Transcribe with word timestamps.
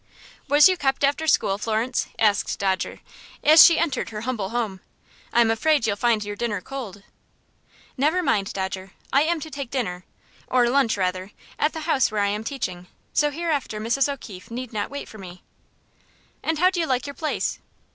"Was 0.47 0.67
you 0.67 0.77
kept 0.77 1.03
after 1.03 1.27
school, 1.27 1.59
Florence?" 1.59 2.07
asked 2.17 2.57
Dodger, 2.57 3.01
as 3.43 3.63
she 3.63 3.77
entered 3.77 4.09
her 4.09 4.21
humble 4.21 4.49
home. 4.49 4.79
"I 5.31 5.41
am 5.41 5.51
afraid 5.51 5.85
you'll 5.85 5.95
find 5.95 6.25
your 6.25 6.35
dinner 6.35 6.59
cold." 6.59 7.03
"Never 7.97 8.23
mind, 8.23 8.51
Dodger. 8.51 8.93
I 9.13 9.21
am 9.21 9.39
to 9.41 9.51
take 9.51 9.69
dinner 9.69 10.03
or 10.47 10.67
lunch, 10.69 10.97
rather 10.97 11.29
at 11.59 11.73
the 11.73 11.81
house 11.81 12.11
where 12.11 12.21
I 12.21 12.29
am 12.29 12.43
teaching; 12.43 12.87
so 13.13 13.29
hereafter 13.29 13.79
Mrs. 13.79 14.11
O'Keefe 14.11 14.49
need 14.49 14.73
not 14.73 14.89
wait 14.89 15.07
for 15.07 15.19
me." 15.19 15.43
"And 16.41 16.57
how 16.57 16.71
do 16.71 16.79
you 16.79 16.87
like 16.87 17.05
your 17.05 17.13
place?" 17.13 17.59